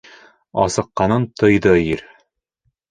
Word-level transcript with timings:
Асыҡҡанын 0.63 1.29
тойҙо 1.43 1.79
ир. 1.93 2.05